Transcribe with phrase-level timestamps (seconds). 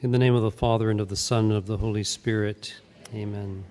[0.00, 2.76] In the name of the Father, and of the Son, and of the Holy Spirit.
[3.12, 3.64] Amen.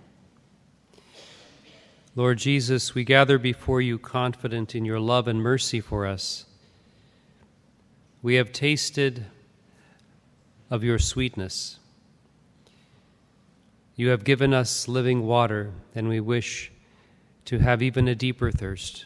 [2.17, 6.43] Lord Jesus, we gather before you confident in your love and mercy for us.
[8.21, 9.27] We have tasted
[10.69, 11.79] of your sweetness.
[13.95, 16.73] You have given us living water, and we wish
[17.45, 19.05] to have even a deeper thirst.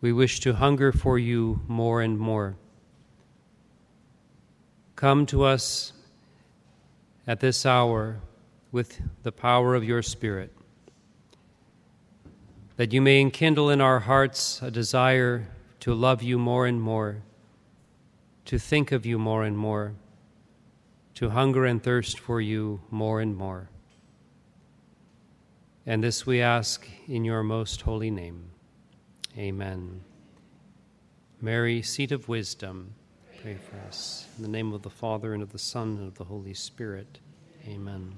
[0.00, 2.54] We wish to hunger for you more and more.
[4.98, 5.92] Come to us
[7.24, 8.16] at this hour
[8.72, 10.52] with the power of your Spirit,
[12.74, 15.46] that you may enkindle in our hearts a desire
[15.78, 17.22] to love you more and more,
[18.46, 19.94] to think of you more and more,
[21.14, 23.70] to hunger and thirst for you more and more.
[25.86, 28.50] And this we ask in your most holy name.
[29.38, 30.00] Amen.
[31.40, 32.94] Mary, seat of wisdom,
[33.42, 34.26] Pray for us.
[34.36, 37.20] In the name of the Father, and of the Son, and of the Holy Spirit.
[37.68, 38.14] Amen.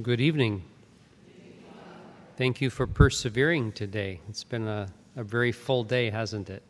[0.00, 0.62] Good evening.
[2.36, 4.20] Thank you for persevering today.
[4.28, 6.62] It's been a, a very full day, hasn't it?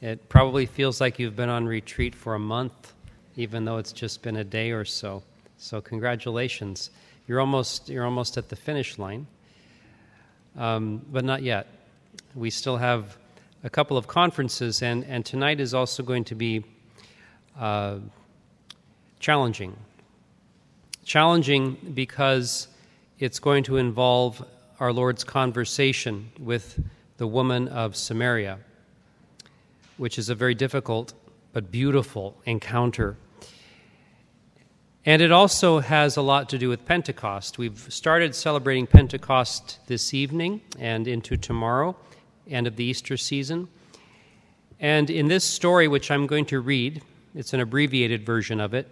[0.00, 2.92] It probably feels like you've been on retreat for a month,
[3.36, 5.22] even though it's just been a day or so.
[5.56, 6.90] So, congratulations.
[7.28, 9.28] You're almost, you're almost at the finish line,
[10.56, 11.68] um, but not yet.
[12.34, 13.16] We still have
[13.64, 16.64] a couple of conferences, and, and tonight is also going to be
[17.58, 17.98] uh,
[19.18, 19.76] challenging.
[21.04, 22.68] Challenging because
[23.18, 24.44] it's going to involve
[24.78, 26.80] our Lord's conversation with
[27.16, 28.58] the woman of Samaria,
[29.96, 31.14] which is a very difficult
[31.52, 33.16] but beautiful encounter.
[35.04, 37.58] And it also has a lot to do with Pentecost.
[37.58, 41.96] We've started celebrating Pentecost this evening and into tomorrow
[42.48, 43.68] end of the Easter season.
[44.80, 47.02] And in this story, which I'm going to read,
[47.34, 48.88] it's an abbreviated version of it,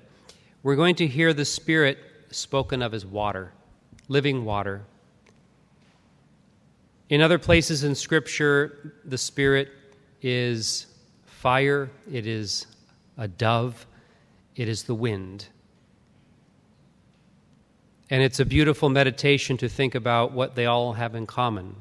[0.62, 1.98] we're going to hear the Spirit
[2.30, 3.52] spoken of as water,
[4.08, 4.82] living water.
[7.08, 9.68] In other places in Scripture, the Spirit
[10.22, 10.86] is
[11.24, 12.66] fire, it is
[13.16, 13.86] a dove,
[14.56, 15.46] it is the wind.
[18.10, 21.76] And it's a beautiful meditation to think about what they all have in common.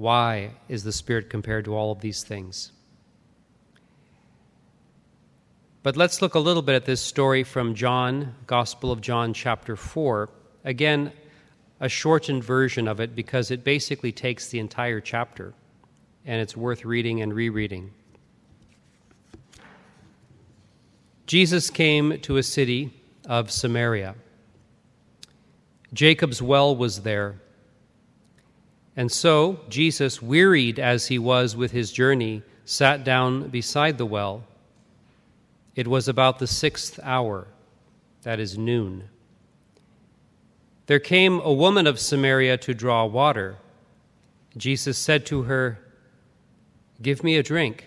[0.00, 2.72] Why is the Spirit compared to all of these things?
[5.82, 9.76] But let's look a little bit at this story from John, Gospel of John, chapter
[9.76, 10.30] 4.
[10.64, 11.12] Again,
[11.80, 15.52] a shortened version of it because it basically takes the entire chapter
[16.24, 17.90] and it's worth reading and rereading.
[21.26, 22.90] Jesus came to a city
[23.26, 24.14] of Samaria.
[25.92, 27.38] Jacob's well was there
[28.96, 34.44] and so Jesus, wearied as he was with his journey, sat down beside the well.
[35.74, 37.46] It was about the sixth hour,
[38.22, 39.08] that is noon.
[40.86, 43.56] There came a woman of Samaria to draw water.
[44.56, 45.78] Jesus said to her,
[47.00, 47.86] Give me a drink.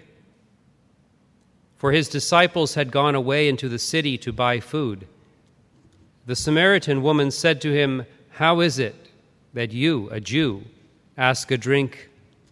[1.76, 5.06] For his disciples had gone away into the city to buy food.
[6.26, 9.10] The Samaritan woman said to him, How is it
[9.54, 10.64] that you, a Jew,
[11.18, 12.10] ask a drink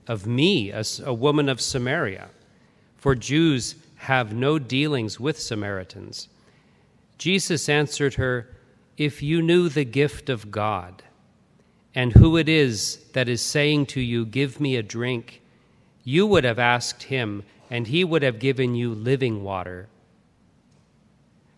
[0.07, 2.29] of me, as a woman of Samaria,
[2.97, 6.27] for Jews have no dealings with Samaritans.
[7.17, 8.49] Jesus answered her,
[8.97, 11.03] If you knew the gift of God,
[11.93, 15.41] and who it is that is saying to you, Give me a drink,
[16.03, 19.87] you would have asked him, and he would have given you living water.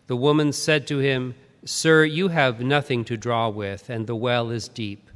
[0.06, 1.34] The woman said to him,
[1.64, 5.08] Sir, you have nothing to draw with, and the well is deep.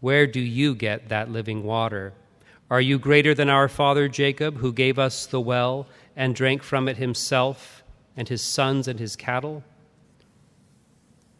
[0.00, 2.12] Where do you get that living water?
[2.70, 6.88] Are you greater than our father Jacob, who gave us the well and drank from
[6.88, 7.82] it himself
[8.16, 9.62] and his sons and his cattle?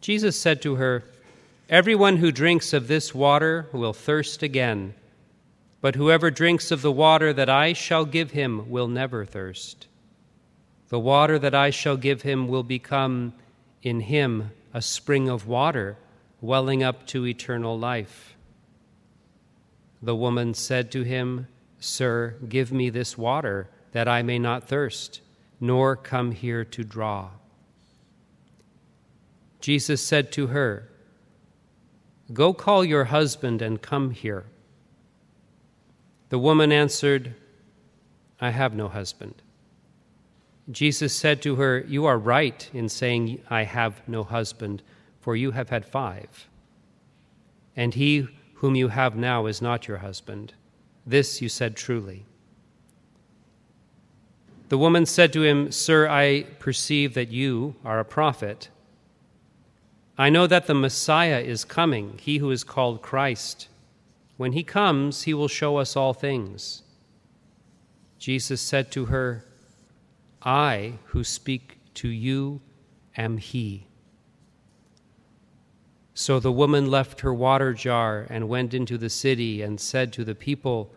[0.00, 1.04] Jesus said to her,
[1.68, 4.94] Everyone who drinks of this water will thirst again,
[5.80, 9.86] but whoever drinks of the water that I shall give him will never thirst.
[10.88, 13.32] The water that I shall give him will become
[13.82, 15.96] in him a spring of water
[16.40, 18.29] welling up to eternal life.
[20.02, 21.46] The woman said to him,
[21.78, 25.20] Sir, give me this water, that I may not thirst,
[25.60, 27.30] nor come here to draw.
[29.60, 30.88] Jesus said to her,
[32.32, 34.44] Go call your husband and come here.
[36.30, 37.34] The woman answered,
[38.40, 39.42] I have no husband.
[40.70, 44.82] Jesus said to her, You are right in saying, I have no husband,
[45.20, 46.48] for you have had five.
[47.76, 48.28] And he
[48.60, 50.52] whom you have now is not your husband.
[51.06, 52.26] This you said truly.
[54.68, 58.68] The woman said to him, Sir, I perceive that you are a prophet.
[60.18, 63.68] I know that the Messiah is coming, he who is called Christ.
[64.36, 66.82] When he comes, he will show us all things.
[68.18, 69.46] Jesus said to her,
[70.42, 72.60] I who speak to you
[73.16, 73.86] am he.
[76.20, 80.22] So the woman left her water jar and went into the city and said to
[80.22, 80.92] the people,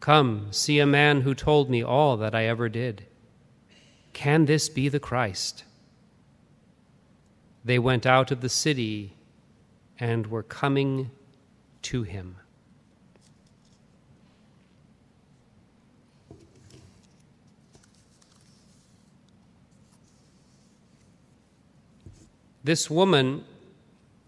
[0.00, 3.06] Come, see a man who told me all that I ever did.
[4.12, 5.62] Can this be the Christ?
[7.64, 9.12] They went out of the city
[10.00, 11.12] and were coming
[11.82, 12.34] to him.
[22.64, 23.44] This woman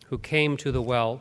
[0.08, 1.20] who came to the well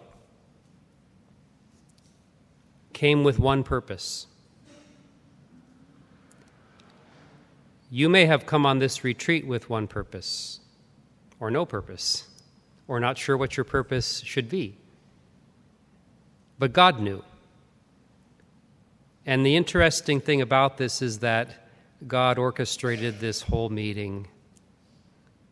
[2.94, 4.28] came with one purpose
[7.90, 10.60] You may have come on this retreat with one purpose,
[11.40, 12.28] or no purpose,
[12.88, 14.76] or not sure what your purpose should be.
[16.60, 17.24] But God knew.
[19.26, 21.70] And the interesting thing about this is that
[22.06, 24.28] God orchestrated this whole meeting.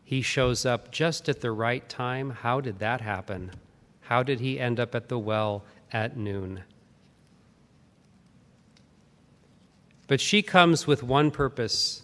[0.06, 2.30] He shows up just at the right time.
[2.30, 3.50] How did that happen?
[4.02, 6.62] How did he end up at the well at noon?
[10.06, 12.02] But she comes with one purpose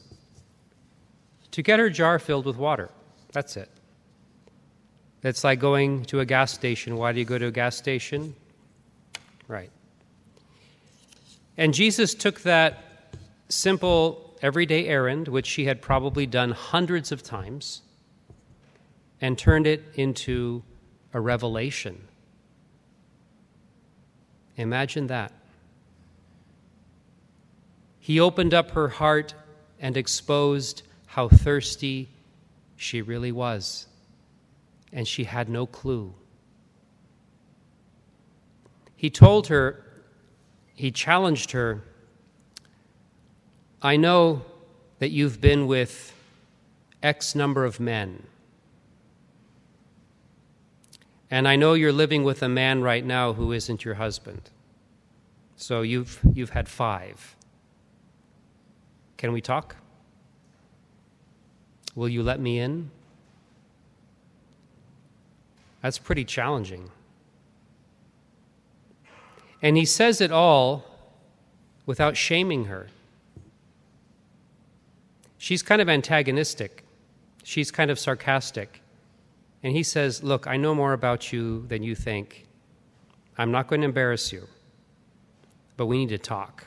[1.53, 2.91] to get her jar filled with water.
[3.33, 3.71] That's it.
[5.23, 6.97] It's like going to a gas station.
[6.97, 8.35] Why do you go to a gas station?
[9.47, 9.71] Right.
[11.57, 13.15] And Jesus took that
[13.49, 17.83] simple, everyday errand, which she had probably done hundreds of times,
[19.23, 20.63] and turned it into
[21.15, 22.09] a revelation.
[24.57, 25.33] Imagine that.
[28.01, 29.33] He opened up her heart
[29.81, 32.09] and exposed how thirsty
[32.77, 33.87] she really was,
[34.93, 36.13] and she had no clue.
[38.97, 39.85] He told her,
[40.75, 41.85] he challenged her,
[43.81, 44.43] I know
[44.99, 46.13] that you've been with
[47.03, 48.25] X number of men.
[51.33, 54.51] And I know you're living with a man right now who isn't your husband.
[55.57, 57.37] So you've, you've had five.
[59.17, 59.77] Can we talk?
[61.95, 62.91] Will you let me in?
[65.81, 66.91] That's pretty challenging.
[69.63, 70.85] And he says it all
[71.87, 72.89] without shaming her.
[75.39, 76.85] She's kind of antagonistic,
[77.43, 78.82] she's kind of sarcastic.
[79.63, 82.47] And he says, Look, I know more about you than you think.
[83.39, 84.49] I'm not going to embarrass you,
[85.77, 86.67] but we need to talk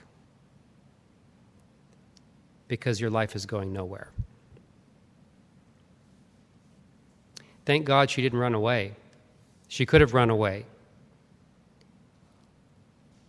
[2.67, 4.09] because your life is going nowhere.
[7.65, 8.93] Thank God she didn't run away.
[9.67, 10.65] She could have run away.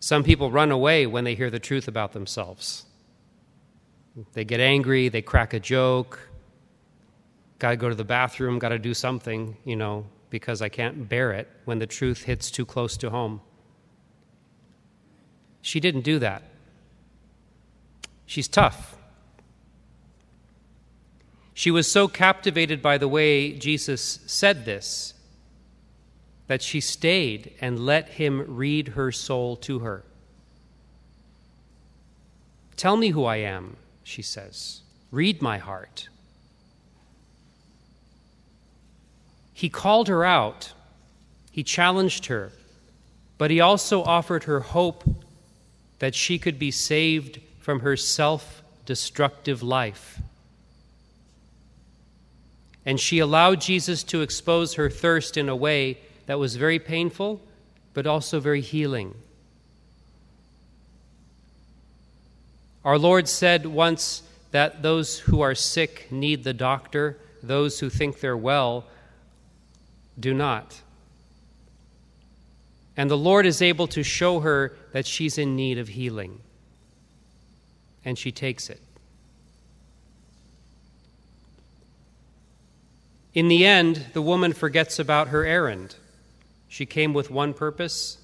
[0.01, 2.85] Some people run away when they hear the truth about themselves.
[4.35, 6.29] They get angry, they crack a joke,
[7.59, 11.09] got to go to the bathroom, got to do something, you know, because I can't
[11.09, 13.41] bear it when the truth hits too close to home.
[15.63, 16.43] She didn't do that.
[18.27, 18.97] She's tough.
[21.55, 25.15] She was so captivated by the way Jesus said this
[26.49, 30.05] that she stayed and let him read her soul to her.
[32.77, 34.83] Tell me who I am, she says.
[35.11, 36.09] Read my heart.
[39.57, 40.75] He called her out,
[41.51, 42.53] he challenged her,
[43.39, 45.03] but he also offered her hope
[45.99, 50.21] that she could be saved from her self destructive life.
[52.85, 57.41] And she allowed Jesus to expose her thirst in a way that was very painful,
[57.95, 59.15] but also very healing.
[62.85, 68.21] Our Lord said once that those who are sick need the doctor, those who think
[68.21, 68.85] they're well
[70.19, 70.81] do not.
[72.97, 76.41] And the Lord is able to show her that she's in need of healing.
[78.05, 78.81] And she takes it.
[83.35, 85.97] In the end, the woman forgets about her errand.
[86.69, 88.17] She came with one purpose,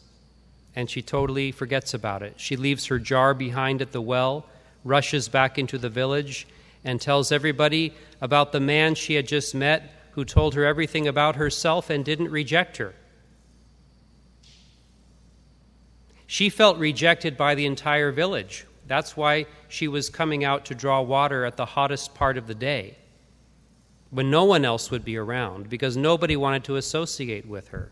[0.75, 2.35] and she totally forgets about it.
[2.39, 4.47] She leaves her jar behind at the well,
[4.85, 6.47] rushes back into the village,
[6.83, 11.37] and tells everybody about the man she had just met who told her everything about
[11.37, 12.95] herself and didn't reject her.
[16.27, 18.67] She felt rejected by the entire village.
[18.87, 22.55] That's why she was coming out to draw water at the hottest part of the
[22.55, 22.97] day
[24.11, 27.91] when no one else would be around because nobody wanted to associate with her.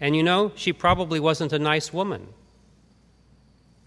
[0.00, 2.28] And you know, she probably wasn't a nice woman.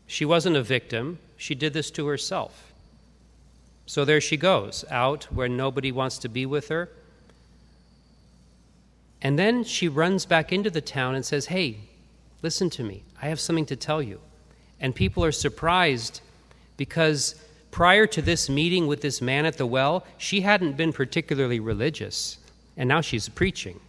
[0.08, 2.74] She wasn't a victim, she did this to herself.
[3.86, 6.90] So there she goes, out where nobody wants to be with her.
[9.22, 11.78] And then she runs back into the town and says, Hey,
[12.42, 13.04] listen to me.
[13.22, 14.20] I have something to tell you.
[14.80, 16.22] And people are surprised
[16.76, 17.36] because
[17.70, 22.40] prior to this meeting with this man at the well, she hadn't been particularly religious.
[22.76, 23.80] And now she's preaching.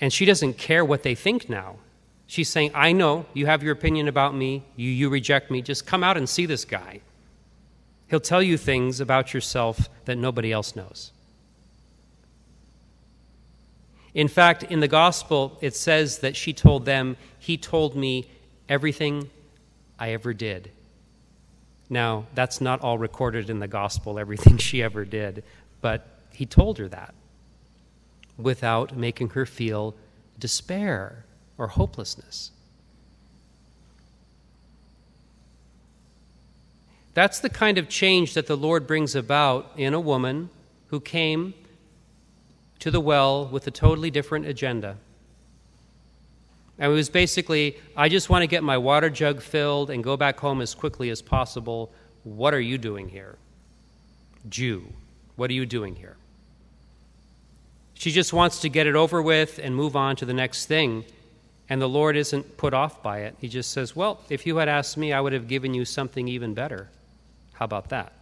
[0.00, 1.76] And she doesn't care what they think now.
[2.26, 5.86] She's saying, I know you have your opinion about me, you, you reject me, just
[5.86, 7.02] come out and see this guy.
[8.08, 11.12] He'll tell you things about yourself that nobody else knows.
[14.14, 18.28] In fact, in the gospel, it says that she told them, He told me
[18.68, 19.30] everything
[19.98, 20.70] I ever did.
[21.88, 25.44] Now, that's not all recorded in the gospel, everything she ever did,
[25.80, 27.14] but he told her that
[28.38, 29.94] without making her feel
[30.38, 31.24] despair
[31.58, 32.50] or hopelessness.
[37.14, 40.48] That's the kind of change that the Lord brings about in a woman
[40.88, 41.52] who came
[42.82, 44.96] to the well with a totally different agenda.
[46.80, 50.16] And it was basically, I just want to get my water jug filled and go
[50.16, 51.92] back home as quickly as possible.
[52.24, 53.36] What are you doing here?
[54.48, 54.92] Jew,
[55.36, 56.16] what are you doing here?
[57.94, 61.04] She just wants to get it over with and move on to the next thing.
[61.68, 63.36] And the Lord isn't put off by it.
[63.40, 66.26] He just says, Well, if you had asked me, I would have given you something
[66.26, 66.88] even better.
[67.52, 68.12] How about that?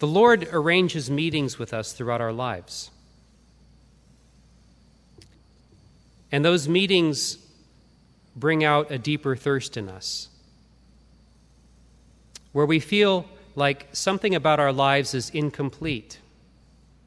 [0.00, 2.90] The Lord arranges meetings with us throughout our lives.
[6.32, 7.38] And those meetings
[8.34, 10.28] bring out a deeper thirst in us,
[12.52, 16.18] where we feel like something about our lives is incomplete,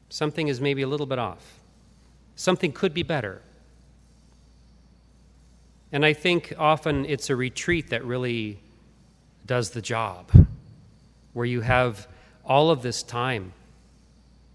[0.08, 1.58] something is maybe a little bit off,
[2.36, 3.42] something could be better.
[5.90, 8.60] And I think often it's a retreat that really
[9.46, 10.30] does the job,
[11.32, 12.06] where you have
[12.44, 13.52] all of this time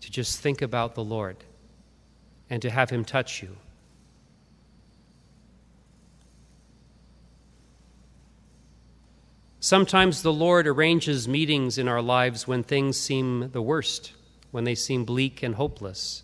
[0.02, 1.38] to just think about the Lord
[2.50, 3.58] and to have Him touch you.
[9.60, 14.14] Sometimes the Lord arranges meetings in our lives when things seem the worst,
[14.52, 16.24] when they seem bleak and hopeless.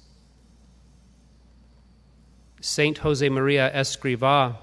[2.62, 4.56] Saint Josemaria Escrivá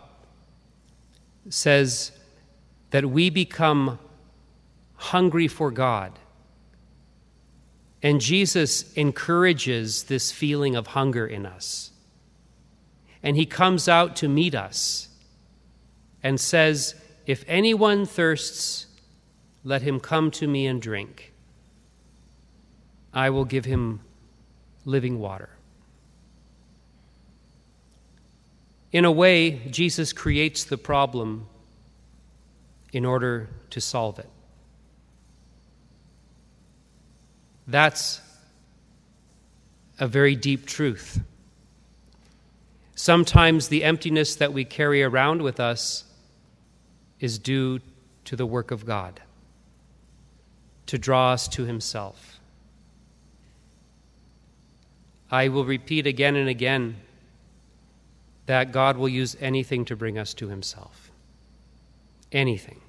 [1.51, 2.13] says
[2.91, 3.99] that we become
[4.97, 6.19] hungry for God
[8.03, 11.93] and Jesus encourages this feeling of hunger in us.
[13.23, 15.09] And he comes out to meet us
[16.23, 18.87] and says, If anyone thirsts,
[19.63, 21.33] let him come to me and drink.
[23.15, 24.01] I will give him
[24.85, 25.51] living water.
[28.91, 31.47] In a way, Jesus creates the problem
[32.93, 34.29] in order to solve it.
[37.73, 38.21] That's
[39.99, 41.23] a very deep truth.
[42.95, 46.05] Sometimes the emptiness that we carry around with us
[47.19, 47.81] is due
[48.27, 49.23] to the work of God
[50.85, 52.39] to draw us to Himself.
[55.31, 56.97] I will repeat again and again
[58.45, 61.11] that God will use anything to bring us to Himself.
[62.33, 62.83] Anything.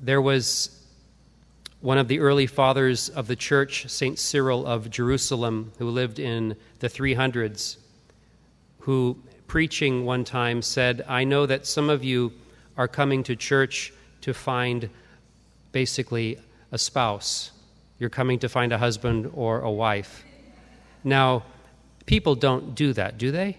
[0.00, 0.75] There was
[1.80, 4.18] one of the early fathers of the church, St.
[4.18, 7.76] Cyril of Jerusalem, who lived in the 300s,
[8.80, 12.32] who, preaching one time, said, I know that some of you
[12.76, 13.92] are coming to church
[14.22, 14.88] to find
[15.72, 16.38] basically
[16.72, 17.52] a spouse.
[17.98, 20.24] You're coming to find a husband or a wife.
[21.04, 21.44] Now,
[22.06, 23.58] people don't do that, do they?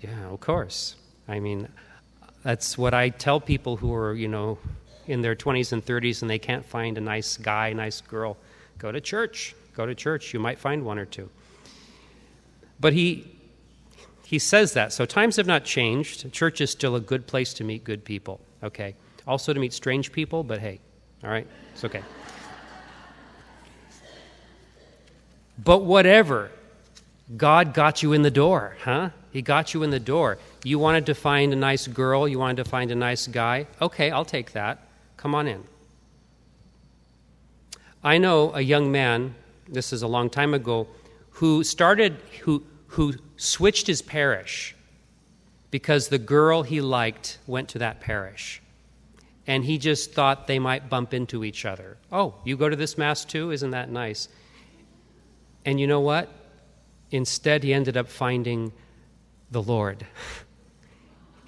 [0.00, 0.96] Yeah, of course.
[1.26, 1.68] I mean,
[2.42, 4.58] that's what I tell people who are, you know,
[5.08, 8.36] in their 20s and 30s and they can't find a nice guy, nice girl,
[8.78, 9.54] go to church.
[9.78, 10.34] Go to church.
[10.34, 11.30] You might find one or two.
[12.80, 13.30] But he,
[14.24, 14.92] he says that.
[14.92, 16.32] So times have not changed.
[16.32, 18.96] Church is still a good place to meet good people, okay?
[19.24, 20.80] Also to meet strange people, but hey,
[21.22, 21.46] all right?
[21.74, 22.02] It's okay.
[25.62, 26.50] But whatever,
[27.36, 29.10] God got you in the door, huh?
[29.32, 30.38] He got you in the door.
[30.64, 33.68] You wanted to find a nice girl, you wanted to find a nice guy.
[33.80, 34.87] Okay, I'll take that.
[35.18, 35.64] Come on in.
[38.02, 39.34] I know a young man,
[39.68, 40.86] this is a long time ago,
[41.32, 44.74] who started, who, who switched his parish
[45.70, 48.62] because the girl he liked went to that parish.
[49.46, 51.98] And he just thought they might bump into each other.
[52.10, 53.50] Oh, you go to this Mass too?
[53.50, 54.28] Isn't that nice?
[55.64, 56.32] And you know what?
[57.10, 58.72] Instead, he ended up finding
[59.50, 60.06] the Lord.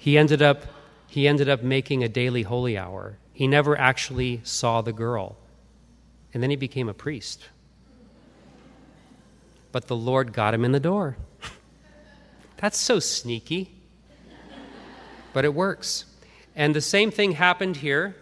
[0.01, 0.65] He ended up,
[1.05, 3.19] he ended up making a daily holy hour.
[3.33, 5.37] He never actually saw the girl.
[6.33, 7.49] And then he became a priest.
[9.71, 11.17] But the Lord got him in the door.
[12.57, 13.71] That's so sneaky.
[15.33, 16.05] But it works.
[16.55, 18.15] And the same thing happened here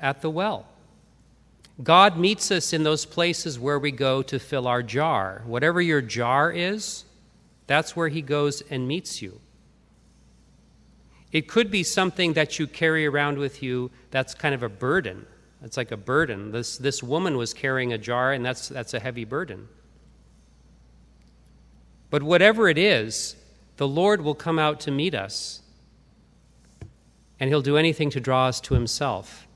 [0.00, 0.66] at the well.
[1.82, 5.42] God meets us in those places where we go to fill our jar.
[5.44, 7.04] Whatever your jar is,
[7.66, 9.40] that's where He goes and meets you.
[11.34, 15.26] It could be something that you carry around with you that's kind of a burden.
[15.64, 16.52] It's like a burden.
[16.52, 19.68] This, this woman was carrying a jar, and that's, that's a heavy burden.
[22.08, 23.34] But whatever it is,
[23.78, 25.60] the Lord will come out to meet us,
[27.40, 29.48] and He'll do anything to draw us to Himself.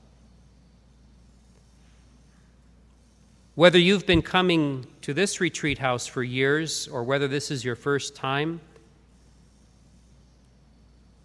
[3.55, 7.77] Whether you've been coming to this retreat house for years or whether this is your
[7.77, 8.59] first time,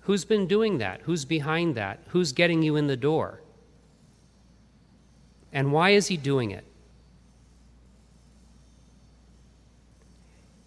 [0.05, 1.01] who's been doing that?
[1.03, 1.99] Who's behind that?
[2.09, 3.41] Who's getting you in the door?
[5.53, 6.65] And why is he doing it?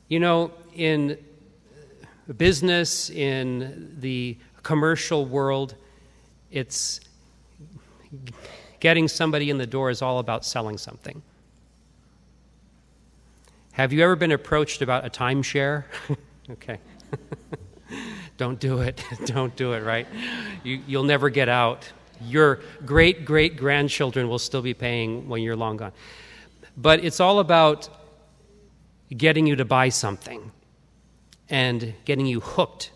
[0.08, 1.18] You know, in
[2.38, 5.76] business, in the commercial world,
[6.52, 7.02] it's
[8.80, 11.22] getting somebody in the door is all about selling something.
[13.74, 15.84] Have you ever been approached about a timeshare?
[16.50, 16.80] okay.
[18.38, 19.04] Don't do it.
[19.26, 20.08] Don't do it, right?
[20.64, 21.92] You, you'll never get out.
[22.22, 25.92] Your great great grandchildren will still be paying when you're long gone.
[26.76, 27.90] But it's all about
[29.16, 30.52] getting you to buy something
[31.50, 32.92] and getting you hooked.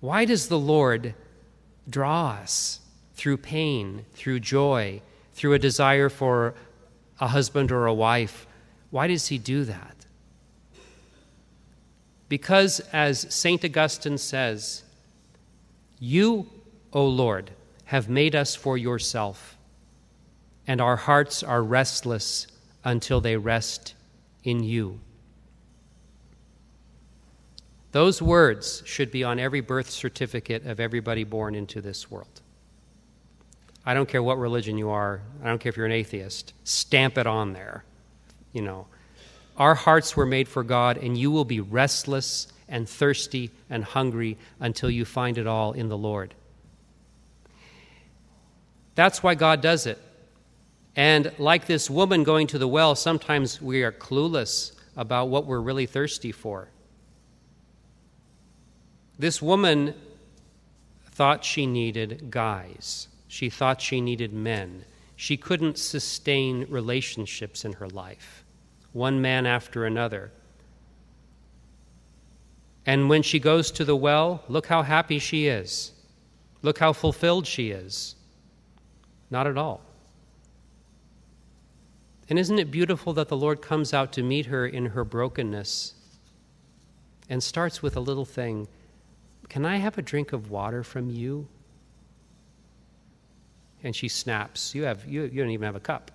[0.00, 1.14] Why does the Lord
[1.88, 2.80] draw us
[3.14, 5.02] through pain, through joy,
[5.32, 6.54] through a desire for
[7.20, 8.46] a husband or a wife,
[8.90, 9.97] why does he do that?
[12.28, 13.64] Because, as St.
[13.64, 14.82] Augustine says,
[15.98, 16.48] you,
[16.92, 17.50] O Lord,
[17.86, 19.56] have made us for yourself,
[20.66, 22.46] and our hearts are restless
[22.84, 23.94] until they rest
[24.44, 25.00] in you.
[27.92, 32.42] Those words should be on every birth certificate of everybody born into this world.
[33.86, 37.16] I don't care what religion you are, I don't care if you're an atheist, stamp
[37.16, 37.84] it on there
[38.52, 38.86] you know.
[39.58, 44.38] Our hearts were made for God, and you will be restless and thirsty and hungry
[44.60, 46.34] until you find it all in the Lord.
[48.94, 49.98] That's why God does it.
[50.96, 55.60] And like this woman going to the well, sometimes we are clueless about what we're
[55.60, 56.68] really thirsty for.
[59.18, 59.94] This woman
[61.10, 64.84] thought she needed guys, she thought she needed men.
[65.14, 68.44] She couldn't sustain relationships in her life,
[68.92, 70.30] one man after another.
[72.86, 75.92] And when she goes to the well, look how happy she is.
[76.62, 78.16] Look how fulfilled she is.
[79.30, 79.82] Not at all.
[82.30, 85.94] And isn't it beautiful that the Lord comes out to meet her in her brokenness
[87.28, 88.68] and starts with a little thing
[89.48, 91.48] Can I have a drink of water from you?
[93.82, 94.74] and she snaps.
[94.74, 96.10] You, have, you, you don't even have a cup.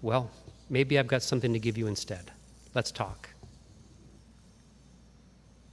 [0.00, 0.30] Well,
[0.72, 2.32] maybe I've got something to give you instead.
[2.74, 3.28] Let's talk.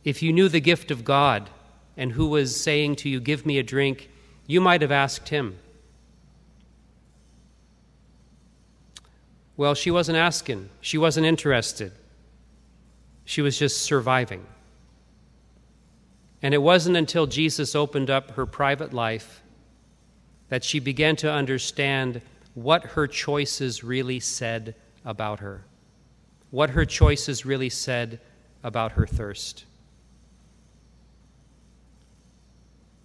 [0.03, 1.49] If you knew the gift of God
[1.97, 4.09] and who was saying to you, Give me a drink,
[4.45, 5.57] you might have asked him.
[9.55, 11.91] Well, she wasn't asking, she wasn't interested.
[13.25, 14.45] She was just surviving.
[16.41, 19.41] And it wasn't until Jesus opened up her private life
[20.47, 22.21] that she began to understand
[22.53, 25.63] what her choices really said about her,
[26.51, 28.19] what her choices really said
[28.63, 29.65] about her thirst.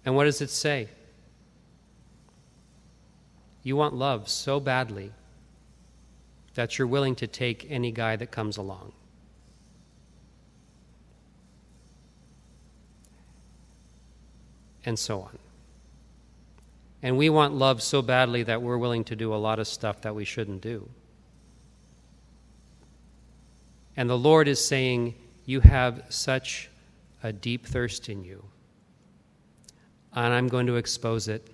[0.05, 0.89] And what does it say?
[3.63, 5.11] You want love so badly
[6.53, 8.93] that you're willing to take any guy that comes along.
[14.85, 15.39] And so on.
[17.01, 20.01] And we want love so badly that we're willing to do a lot of stuff
[20.01, 20.87] that we shouldn't do.
[23.97, 26.69] And the Lord is saying, You have such
[27.23, 28.43] a deep thirst in you.
[30.13, 31.49] And I'm going to expose it,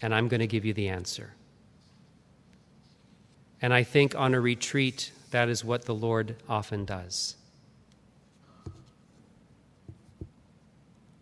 [0.00, 1.34] and I'm going to give you the answer.
[3.60, 7.36] And I think on a retreat that is what the Lord often does.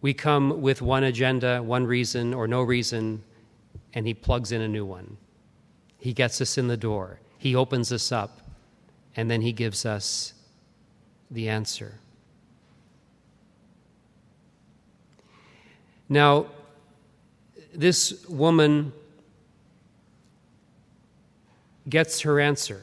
[0.03, 3.23] We come with one agenda, one reason, or no reason,
[3.93, 5.19] and He plugs in a new one.
[5.99, 8.41] He gets us in the door, He opens us up,
[9.17, 10.35] and then He gives us
[11.31, 12.01] the answer.
[16.09, 16.47] Now,
[17.73, 18.93] this woman
[21.89, 22.83] gets her answer.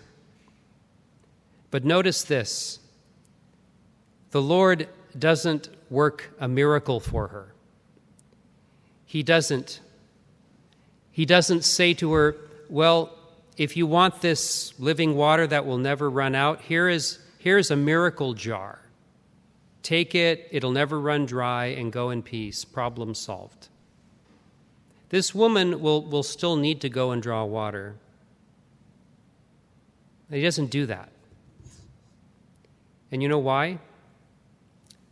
[1.71, 2.79] But notice this
[4.31, 4.87] the Lord
[5.17, 7.53] doesn't work a miracle for her.
[9.05, 9.79] He doesn't.
[11.11, 12.37] He doesn't say to her,
[12.69, 13.16] Well,
[13.57, 17.71] if you want this living water that will never run out, here is, here is
[17.71, 18.79] a miracle jar.
[19.81, 22.63] Take it, it'll never run dry, and go in peace.
[22.63, 23.69] Problem solved.
[25.09, 27.95] This woman will, will still need to go and draw water.
[30.29, 31.09] He doesn't do that.
[33.11, 33.79] And you know why?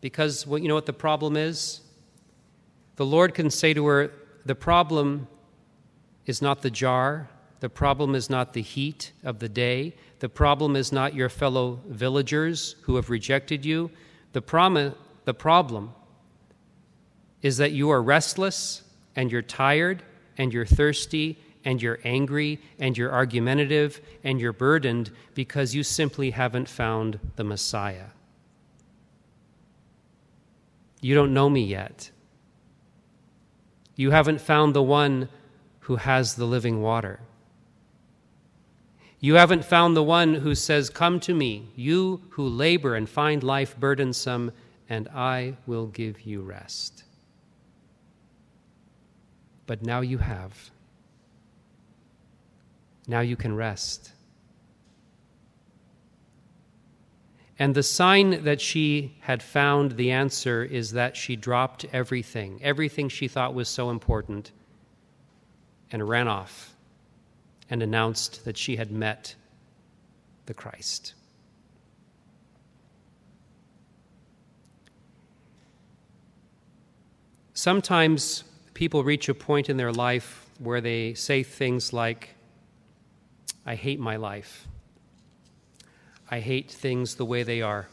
[0.01, 1.79] Because well, you know what the problem is?
[2.97, 4.11] The Lord can say to her,
[4.45, 5.27] The problem
[6.25, 7.29] is not the jar,
[7.65, 11.79] the problem is not the heat of the day, the problem is not your fellow
[11.87, 13.89] villagers who have rejected you.
[14.33, 15.91] The, prom- the problem
[17.41, 18.83] is that you are restless
[19.15, 20.03] and you're tired
[20.37, 26.29] and you're thirsty and you're angry and you're argumentative and you're burdened because you simply
[26.29, 28.09] haven't found the Messiah.
[31.01, 32.11] You don't know me yet.
[33.95, 35.29] You haven't found the one
[35.79, 37.21] who has the living water.
[39.25, 43.41] You haven't found the one who says, Come to me, you who labor and find
[43.41, 44.51] life burdensome,
[44.87, 47.05] and I will give you rest.
[49.65, 50.69] But now you have.
[53.07, 54.11] Now you can rest.
[57.57, 63.09] And the sign that she had found the answer is that she dropped everything, everything
[63.09, 64.51] she thought was so important,
[65.91, 66.74] and ran off
[67.69, 69.35] and announced that she had met
[70.45, 71.13] the Christ.
[77.53, 82.35] Sometimes people reach a point in their life where they say things like,
[83.65, 84.67] I hate my life.
[86.29, 87.87] I hate things the way they are.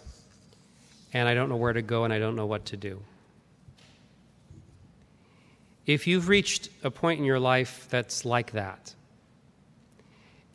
[1.12, 3.02] And I don't know where to go and I don't know what to do.
[5.86, 8.94] If you've reached a point in your life that's like that,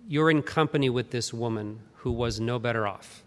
[0.07, 3.23] you're in company with this woman who was no better off.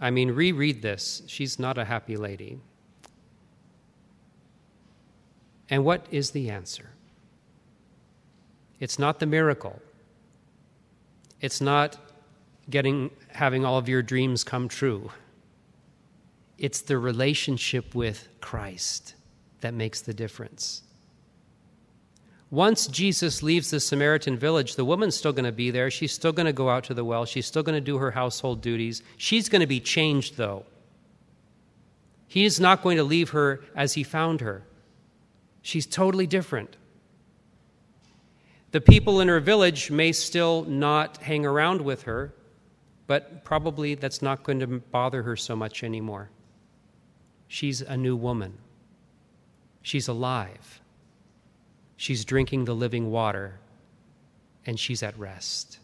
[0.00, 1.22] I mean, reread this.
[1.28, 2.58] She's not a happy lady.
[5.70, 6.90] And what is the answer?
[8.80, 9.80] It's not the miracle.
[11.40, 11.96] It's not
[12.68, 15.10] getting having all of your dreams come true.
[16.58, 19.14] It's the relationship with Christ
[19.60, 20.82] that makes the difference.
[22.52, 25.90] Once Jesus leaves the Samaritan village, the woman's still going to be there.
[25.90, 27.24] She's still going to go out to the well.
[27.24, 29.02] She's still going to do her household duties.
[29.16, 30.66] She's going to be changed, though.
[32.28, 34.64] He is not going to leave her as he found her.
[35.62, 36.76] She's totally different.
[38.72, 42.34] The people in her village may still not hang around with her,
[43.06, 46.28] but probably that's not going to bother her so much anymore.
[47.48, 48.58] She's a new woman.
[49.80, 50.81] She's alive.
[52.02, 53.60] She's drinking the living water,
[54.66, 55.78] and she's at rest.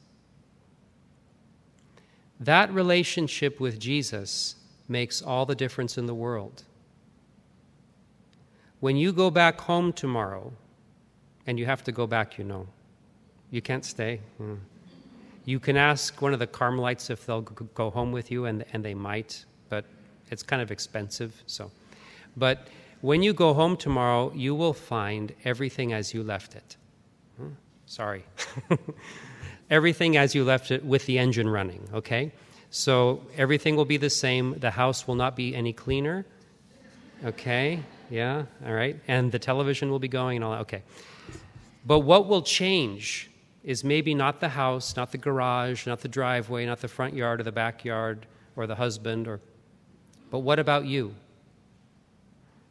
[2.41, 4.57] That relationship with Jesus
[4.89, 6.65] makes all the difference in the world.
[8.81, 10.53] When you go back home tomorrow,
[11.47, 12.67] and you have to go back, you know,
[13.53, 14.19] you can't stay.
[14.39, 14.55] Hmm.
[15.45, 18.85] You can ask one of the Carmelites if they'll go home with you, and, and
[18.85, 19.85] they might, but
[20.33, 21.41] it's kind of expensive.
[21.47, 21.71] So,
[22.37, 22.67] but
[23.01, 26.77] when you go home tomorrow, you will find everything as you left it.
[27.37, 27.51] Hmm.
[27.87, 28.25] Sorry.
[29.71, 32.33] everything as you left it with the engine running, okay?
[32.71, 34.59] So everything will be the same.
[34.59, 36.27] The house will not be any cleaner.
[37.25, 37.81] Okay?
[38.11, 38.45] Yeah?
[38.67, 38.97] All right.
[39.09, 40.61] And the television will be going and all that.
[40.61, 40.83] Okay.
[41.87, 43.31] But what will change
[43.65, 47.41] is maybe not the house, not the garage, not the driveway, not the front yard
[47.41, 49.41] or the backyard or the husband or
[50.31, 51.15] but what about you?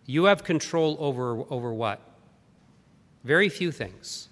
[0.08, 2.02] You have control over over what?
[3.24, 4.30] Very few things.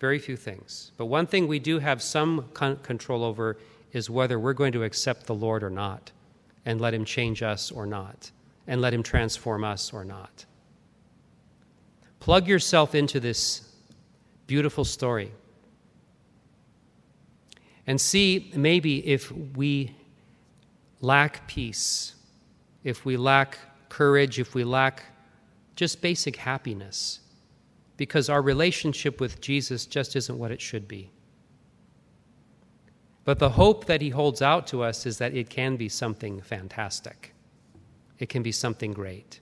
[0.00, 0.92] Very few things.
[0.96, 3.56] But one thing we do have some con- control over
[3.92, 6.10] is whether we're going to accept the Lord or not
[6.66, 8.30] and let him change us or not
[8.66, 10.44] and let him transform us or not.
[12.18, 13.62] Plug yourself into this
[14.46, 15.32] beautiful story
[17.86, 19.94] and see maybe if we
[21.00, 22.14] lack peace,
[22.84, 23.58] if we lack
[23.90, 25.04] courage, if we lack
[25.76, 27.20] just basic happiness,
[27.98, 31.10] because our relationship with Jesus just isn't what it should be.
[33.24, 36.40] But the hope that he holds out to us is that it can be something
[36.40, 37.34] fantastic.
[38.18, 39.40] It can be something great.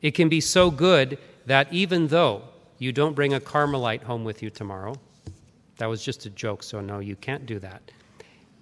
[0.00, 2.42] It can be so good that even though
[2.78, 4.94] you don't bring a Carmelite home with you tomorrow,
[5.78, 7.90] that was just a joke, so no, you can't do that.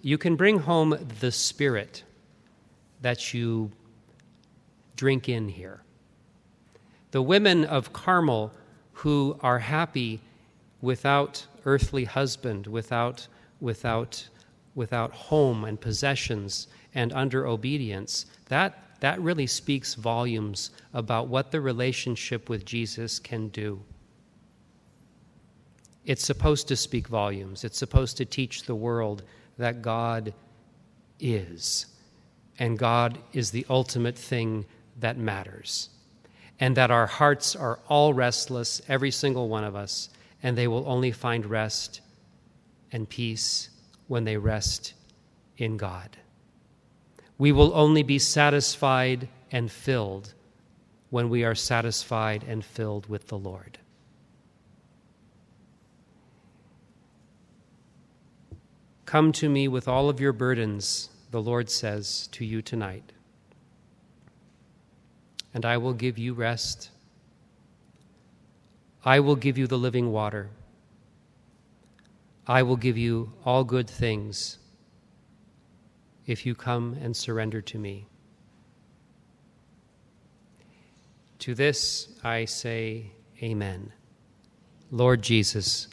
[0.02, 2.04] You can bring home the Spirit
[3.00, 3.70] that you
[4.96, 5.82] drink in here.
[7.10, 8.52] The women of Carmel
[8.92, 10.20] who are happy
[10.80, 13.26] without earthly husband, without,
[13.60, 14.28] without,
[14.74, 21.60] without home and possessions, and under obedience, that, that really speaks volumes about what the
[21.60, 23.82] relationship with Jesus can do.
[26.04, 27.64] It's supposed to speak volumes.
[27.64, 29.22] It's supposed to teach the world
[29.58, 30.34] that God
[31.18, 31.86] is.
[32.58, 34.66] And God is the ultimate thing
[34.98, 35.90] that matters.
[36.60, 40.08] And that our hearts are all restless, every single one of us,
[40.42, 42.00] and they will only find rest
[42.92, 43.70] and peace
[44.06, 44.94] when they rest
[45.56, 46.16] in God.
[47.38, 50.34] We will only be satisfied and filled
[51.10, 53.78] when we are satisfied and filled with the Lord.
[59.06, 63.12] Come to me with all of your burdens, the Lord says to you tonight,
[65.54, 66.90] and I will give you rest.
[69.04, 70.50] I will give you the living water.
[72.46, 74.58] I will give you all good things
[76.26, 78.06] if you come and surrender to me.
[81.40, 83.12] To this I say,
[83.42, 83.92] Amen.
[84.90, 85.88] Lord Jesus,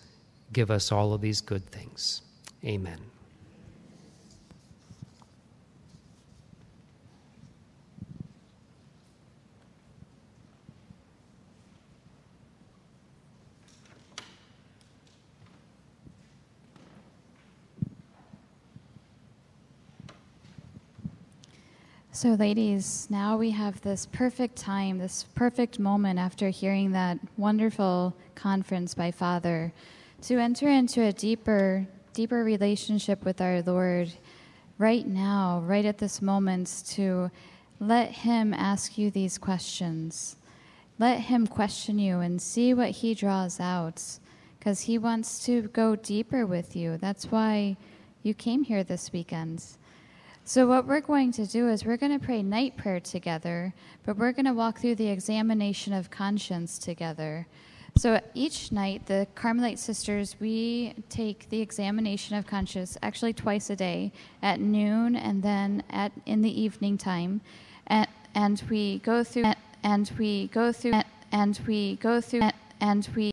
[0.53, 2.21] give us all of these good things.
[2.63, 3.10] Amen.
[22.13, 28.13] So, ladies, now we have this perfect time, this perfect moment after hearing that wonderful
[28.35, 29.71] conference by Father
[30.23, 34.11] to enter into a deeper deeper relationship with our Lord
[34.77, 37.31] right now, right at this moment, to
[37.79, 40.35] let Him ask you these questions.
[40.99, 44.03] Let Him question you and see what He draws out,
[44.59, 46.97] because He wants to go deeper with you.
[46.97, 47.77] That's why
[48.21, 49.63] you came here this weekend.
[50.43, 53.73] So, what we're going to do is we're going to pray night prayer together,
[54.05, 57.47] but we're going to walk through the examination of conscience together.
[57.97, 63.75] So each night, the Carmelite sisters, we take the examination of conscience actually twice a
[63.75, 67.41] day at noon and then at in the evening time,
[67.87, 71.01] and, and we go through and we go through
[71.31, 72.49] and we go through
[72.79, 73.29] and we